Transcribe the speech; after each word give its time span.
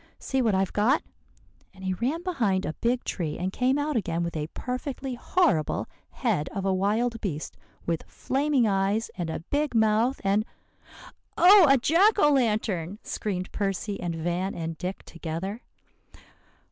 See 0.17 0.41
what 0.41 0.55
I've 0.55 0.73
got;' 0.73 1.03
and 1.75 1.83
he 1.83 1.93
ran 1.93 2.23
behind 2.23 2.65
a 2.65 2.73
big 2.73 3.03
tree, 3.03 3.37
and 3.37 3.53
came 3.53 3.77
out 3.77 3.95
again 3.95 4.23
with 4.23 4.35
a 4.35 4.47
perfectly 4.55 5.13
horrible 5.13 5.87
head 6.09 6.49
of 6.55 6.65
a 6.65 6.73
wild 6.73 7.21
beast 7.21 7.55
with 7.85 8.01
flaming 8.09 8.67
eyes 8.67 9.11
and 9.15 9.29
a 9.29 9.41
big 9.41 9.75
mouth 9.75 10.19
and" 10.23 10.43
"Oh, 11.37 11.67
a 11.69 11.77
jack 11.77 12.17
o 12.17 12.31
lantern!" 12.31 12.97
screamed 13.03 13.51
Percy 13.51 13.99
and 13.99 14.15
Van 14.15 14.55
and 14.55 14.75
Dick 14.75 15.03
together. 15.05 15.61